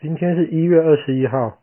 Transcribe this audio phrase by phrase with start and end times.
[0.00, 1.58] 今天是一月二十一号。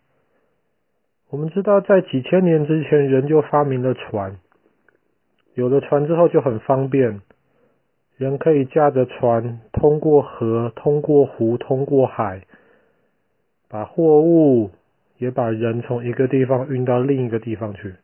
[1.29, 4.37] 我们知道，在几千年之前，人就发明了船。
[5.53, 7.21] 有了船之后，就很方便，
[8.17, 12.43] 人可以驾着船通过河、通过湖、通过海，
[13.69, 14.71] 把货物
[15.17, 17.95] 也把人从一个地方运到另一个地方去。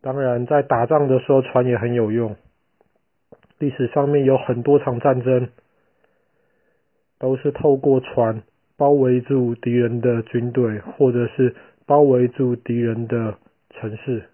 [0.00, 2.36] 当然，在打仗的时候，船也很有用。
[3.58, 5.48] 历史上面有很多场战争，
[7.22, 8.42] 都是透过船。
[8.74, 11.54] 包围住敌人的军队，或者是
[11.86, 13.36] 包围住敌人的
[13.70, 14.24] 城市，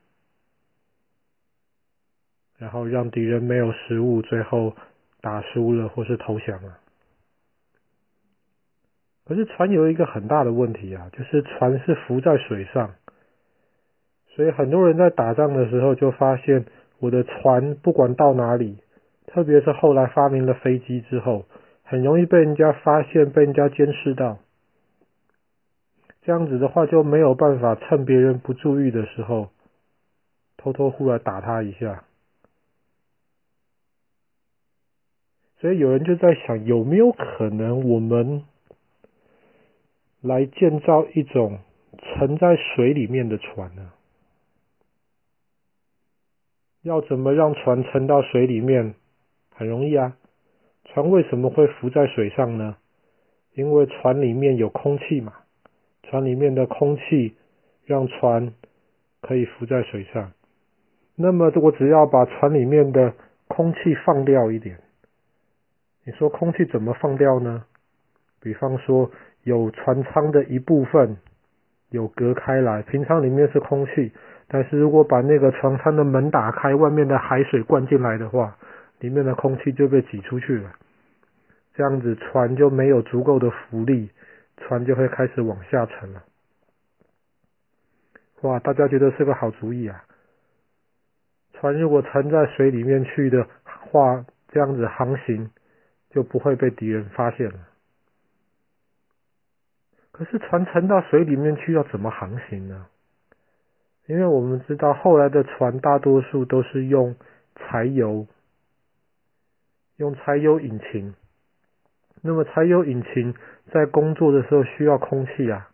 [2.57, 4.75] 然后让敌人没有食物，最后
[5.21, 6.79] 打输了或是投降了。
[9.27, 12.95] 可是船有一个很大的问题啊，就是船是浮在水上，
[14.35, 16.65] 所以很多人在打仗的时候就发现，
[17.01, 18.79] 我的船不管到哪里，
[19.27, 21.45] 特别是后来发明了飞机之后。
[21.89, 24.39] 很容易被人家发现，被人家监视到。
[26.21, 29.49] 这样子的话，就没有办法趁别人不注意的时候，
[30.59, 32.05] 偷偷忽然打他一下。
[35.61, 38.45] 所以有人就在想，有没有可能我们
[40.21, 41.61] 来建造一种
[42.03, 43.93] 沉在水里面的船呢？
[46.83, 48.95] 要怎么让船沉到水里面？
[49.55, 50.19] 很容易啊。
[50.89, 52.77] 船为什么会浮在水上呢？
[53.55, 55.33] 因为船里面有空气嘛，
[56.03, 57.35] 船里面的空气
[57.85, 58.53] 让船
[59.21, 60.33] 可以浮在水上。
[61.17, 63.13] 那么，我只要把船里面的
[63.49, 64.79] 空气放掉一点，
[66.05, 67.65] 你说空气怎么放掉呢？
[68.41, 69.11] 比方说，
[69.43, 71.17] 有船舱的一部分
[71.91, 74.13] 有隔开来，平常里面是空气，
[74.47, 78.57] 但是如果把那个船舱的门打开，外面的海水灌进来的话，
[79.01, 80.75] 里面的空气就被挤出去了，
[81.75, 84.11] 这样子船就没有足够的浮力，
[84.57, 86.25] 船就会开始往下沉了。
[88.41, 90.05] 哇，大家觉得是个好主意啊！
[91.55, 95.51] 船如果沉在水里面去的话，这样子航行
[96.11, 97.59] 就不会被敌人发现了。
[100.11, 102.87] 可是船沉到水里面去要怎么航行呢？
[104.07, 107.15] 因为我们知道后来的船大多数都是用
[107.55, 108.27] 柴油。
[109.99, 111.13] 用柴油引擎，
[112.23, 113.35] 那么柴油引擎
[113.73, 115.71] 在工作的时候需要空气啊。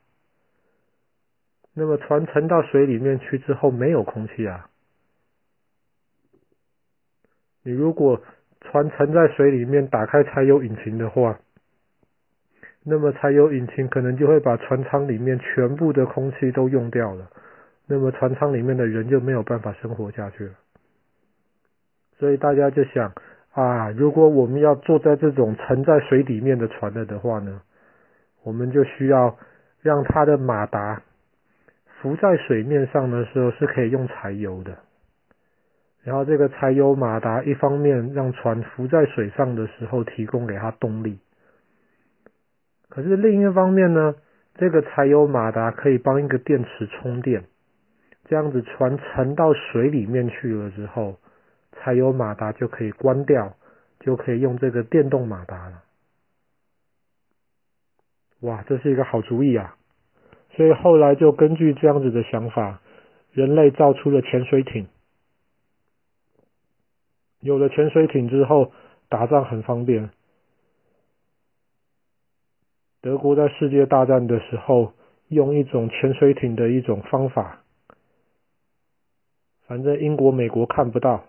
[1.75, 4.71] 那么船沉到水里面去之后没有空气啊。
[7.63, 8.23] 你如果
[8.63, 11.39] 船沉在水里面，打开柴油引擎的话，
[12.83, 17.31] 那么柴油引擎可能就会把船舱里面全部的空气都用掉了。
[17.87, 20.55] 那么船舱里面的人就没有办法生活下去了。
[22.19, 23.13] 所以大家就想。
[23.55, 27.63] 啊，如果我们要坐在这种沉在水里面的船了的话呢，
[28.43, 29.37] 我们就需要
[29.81, 31.03] 让它的马达
[32.01, 34.79] 浮在水面上的时候是可以用柴油的。
[36.03, 41.21] 然后这个柴油马达一方面让船浮在水上的时候提供给它动力，
[42.89, 44.17] 可是另一方面呢，
[44.57, 47.45] 这个柴油马达可以帮一个电池充电，
[48.25, 51.19] 这样子船沉到水里面去了之后。
[51.75, 53.57] 柴油马达就可以关掉，
[54.01, 55.83] 就可以用这个电动马达了。
[58.41, 59.77] 哇，这是一个好主意啊！
[60.57, 62.81] 所以后来就根据这样子的想法，
[63.33, 64.87] 人类造出了潜水艇。
[67.41, 68.73] 有了潜水艇之后，
[69.09, 70.11] 打仗很方便。
[73.01, 74.95] 德国在世界大战的时候，
[75.29, 77.63] 用一种潜水艇的一种方法，
[79.67, 81.25] 反正英国、美国看不到。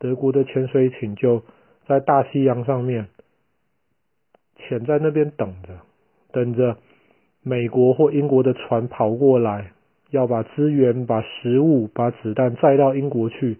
[0.00, 1.44] 德国的潜水艇就
[1.86, 3.08] 在大西洋上面
[4.56, 5.78] 潜在那边等着，
[6.32, 6.78] 等着
[7.42, 9.72] 美国或英国的船跑过来，
[10.08, 13.58] 要把资源、把食物、把子弹载到英国去，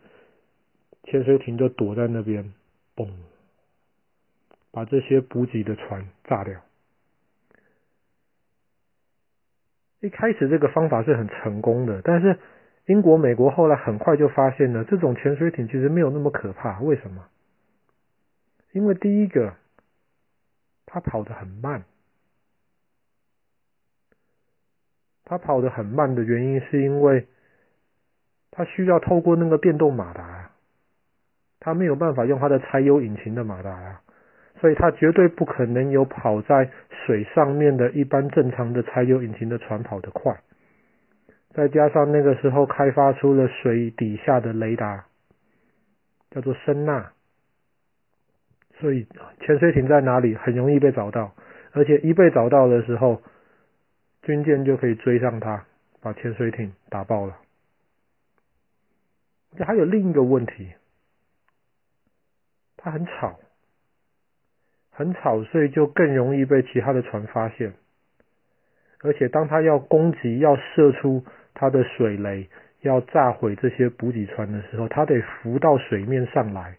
[1.05, 2.55] 潜水艇就躲在那边，
[2.97, 3.11] 嘣，
[4.72, 6.55] 把这些补给的船炸掉。
[10.01, 12.39] 一开始这个方法是很成功的，但是。
[12.91, 16.81] 英国、美国后来很快就发现了，这种潜水艇其实没有那么可怕。
[16.81, 17.25] 为什么？
[18.72, 19.54] 因为第一个，
[20.87, 21.84] 它跑得很慢。
[25.25, 27.28] 它跑得很慢的原因是因为
[28.51, 30.51] 它需要透过那个电动马达，
[31.60, 34.03] 它没有办法用它的柴油引擎的马达啊，
[34.60, 36.69] 所以它绝对不可能有跑在
[37.07, 40.41] 水上面的一般正常的柴油引擎的船跑得快。
[41.53, 45.07] 再加上那个时候开发出了水底下的雷达，
[46.31, 47.11] 叫做声呐，
[48.79, 49.07] 所以
[49.41, 51.35] 潜水艇在哪里很容易被找到，
[51.73, 53.21] 而且一被找到的时候，
[54.23, 55.65] 军舰就可以追上它，
[56.01, 57.37] 把潜水艇打爆了。
[59.59, 60.73] 这还有另一个问题，
[62.77, 63.41] 它很吵，
[64.93, 67.75] 很吵，所以就更容易被其他的船发现。
[69.03, 71.25] 而且当它要攻击、要射出
[71.55, 72.49] 它的水雷、
[72.81, 76.77] 要炸毁这些补给船的时候，它得浮到水面上来，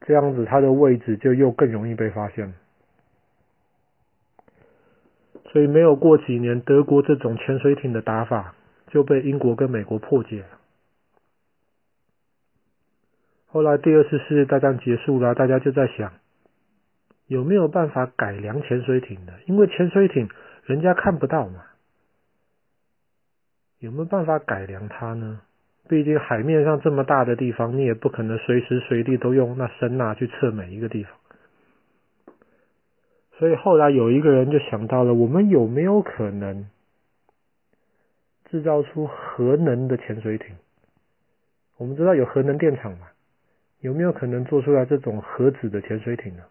[0.00, 2.54] 这样子它的位置就又更容易被发现。
[5.52, 8.54] 所以没有过几年，德国这种潜水艇的打法
[8.88, 10.46] 就被英国跟美国破解了。
[13.46, 16.12] 后来第二次世界大战结束了，大家就在想，
[17.26, 19.32] 有没有办法改良潜水艇的？
[19.46, 20.28] 因为潜水艇
[20.64, 21.64] 人家看不到嘛，
[23.78, 25.40] 有没有办法改良它呢？
[25.88, 31.12] 毕竟海面上这么大的地方，你也不可能随时随地都用那声呐去测每一个地方。
[33.38, 36.68] 所以后来有一个人就想到了，我们有没有可能
[38.50, 40.56] 制造出核能的潜水艇？
[41.76, 43.08] 我们知道有核能电厂嘛，
[43.80, 46.42] 有没有可能做出来这种核子的潜水艇呢？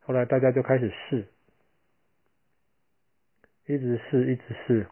[0.00, 1.24] 后来大家就开始试，
[3.66, 4.86] 一直试，一直试。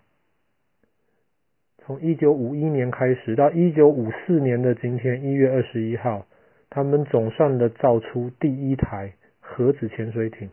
[1.84, 6.26] 从一九五一年开始到一九五四年的今天一月二十一号，
[6.70, 9.14] 他们总算的造出第一台。
[9.40, 10.48] 核子潜水艇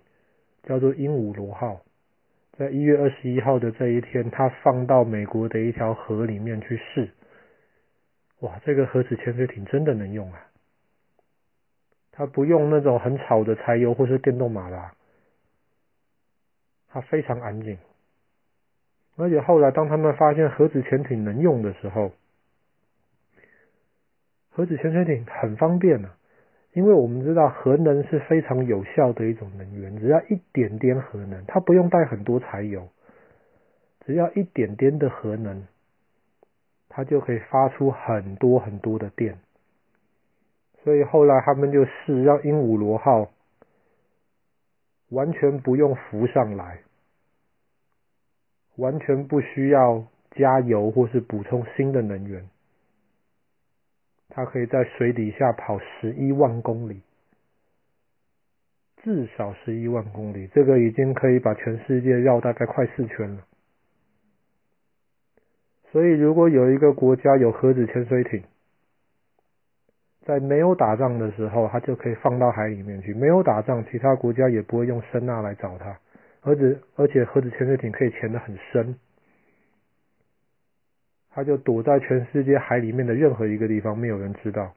[0.64, 1.80] 叫做鹦鹉螺号，
[2.58, 7.10] 在一月二十一号的这一天，它放到美国的一条河里面去试。
[8.40, 10.48] 哇，这个核子潜水艇真的能用啊！
[12.12, 14.94] 它不用那种很吵的柴油或是电动马达，
[16.90, 17.78] 它非常安静。
[19.20, 22.12] 而且后来当他们发现核子潜艇能用的时候，
[24.50, 26.16] 核子潜水艇很方便啊。
[26.74, 32.88] 因为我们知道核能是非常有效的一种能源，只要一点点核能，它不用带很多柴油，
[34.06, 35.64] 只要一点点的核能，
[36.88, 39.40] 它就可以发出很多很多的电。
[40.84, 43.32] 所以后来他们就试让鹦鹉螺号
[45.10, 46.80] 完全不用浮上来，
[48.80, 52.50] 完全不需要加油或是补充新的能源。
[54.30, 57.02] 它可以在水底下跑十一万公里，
[59.04, 63.46] 至少十一万公里，这个已经可以把全世界绕大概快四圈了。
[65.92, 68.44] 所以，如果有一个国家有核子潜水艇，
[70.24, 73.12] 在没有打仗的时候，它就可以放到海里面去。
[73.16, 76.00] 没有打仗，其他国家也不会用声呐来找它，
[76.42, 78.98] 而且而且核子潜水艇可以潜得很深。
[81.32, 84.74] 他就躲在全世界海里面的任何一个地方，没有人知道。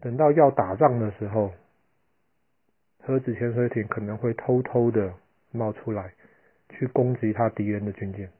[0.00, 1.52] 等到要打仗的时候，
[3.02, 5.14] 核子潜水艇可能会偷偷的
[5.52, 6.12] 冒出来，
[6.70, 8.30] 去攻击他敌人的军舰。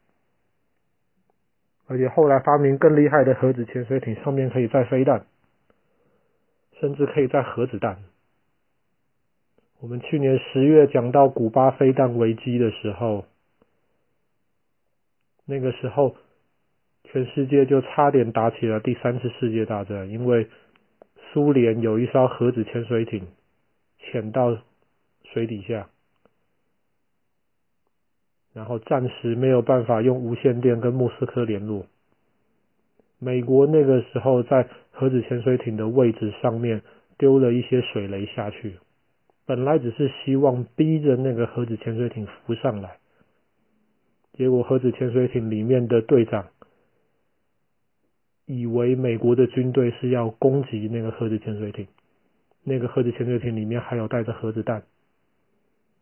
[1.86, 5.24] 而且后来发明更厉害的核子潜水艇，上面可以载飞弹，
[6.80, 7.98] 甚至可以载核子弹。
[9.82, 13.24] 我们去年十月讲到古巴飞弹危机的时候，
[15.44, 16.16] 那个时候。
[17.04, 20.48] 全世界就差点打起了第三次世界大战，因为
[21.30, 23.26] 苏联有一艘核子潜水艇
[23.98, 24.56] 潜到
[25.24, 25.90] 水底下，
[28.54, 31.84] 然后暂时没有办法用无线电跟莫斯科联络。
[33.18, 36.80] 美国那个时候在核子潜水艇的位置上面
[37.18, 38.76] 丢了一些水雷下去，
[39.46, 42.98] 本来只是希望逼着那个核子潜水艇浮上来，
[44.32, 46.48] 结果核子潜水艇里面的队长。
[48.44, 51.86] 以为美国的军队是要攻击那个核子潜水艇，
[52.64, 54.82] 那个核子潜水艇里面还有带着核子弹，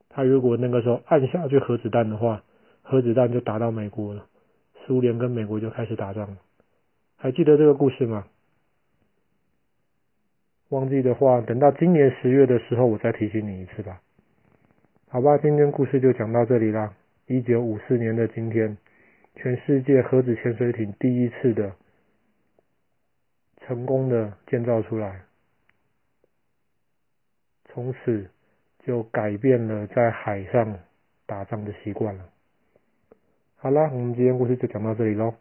[0.08, 2.42] 他如果那个时候按下去核子弹的话，
[2.82, 4.26] 核子弹就打到美国了，
[4.84, 6.38] 苏联跟美国就开始打仗了。
[7.16, 8.26] 还记得这个故事吗？
[10.70, 14.00] 忘记的话，等到今年十月的时候，我再提醒你一次吧。
[15.08, 16.94] 好吧，今天故事就讲到这里啦。
[17.26, 18.76] 一九五四年的今天，
[19.34, 21.72] 全世界核子潜水艇第一次的。
[23.66, 25.20] 成功的建造出来，
[27.66, 28.28] 从此
[28.84, 30.78] 就改变了在海上
[31.24, 32.24] 打仗的习惯了。
[33.56, 35.34] 好了，我们今天故事就讲到这里喽。